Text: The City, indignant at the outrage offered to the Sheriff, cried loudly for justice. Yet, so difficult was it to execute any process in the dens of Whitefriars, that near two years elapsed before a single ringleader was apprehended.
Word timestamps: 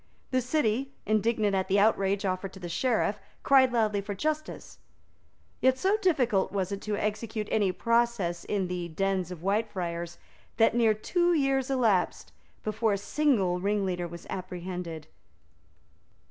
The 0.31 0.41
City, 0.41 0.93
indignant 1.05 1.53
at 1.53 1.67
the 1.67 1.77
outrage 1.79 2.25
offered 2.25 2.53
to 2.53 2.59
the 2.59 2.67
Sheriff, 2.69 3.19
cried 3.43 3.71
loudly 3.71 4.01
for 4.01 4.15
justice. 4.15 4.79
Yet, 5.59 5.77
so 5.77 5.95
difficult 5.97 6.51
was 6.51 6.71
it 6.71 6.81
to 6.81 6.95
execute 6.97 7.47
any 7.51 7.71
process 7.71 8.43
in 8.43 8.67
the 8.67 8.87
dens 8.87 9.29
of 9.29 9.41
Whitefriars, 9.43 10.17
that 10.57 10.73
near 10.73 10.95
two 10.95 11.35
years 11.35 11.69
elapsed 11.69 12.31
before 12.63 12.93
a 12.93 12.97
single 12.97 13.59
ringleader 13.61 14.07
was 14.07 14.25
apprehended. 14.27 15.05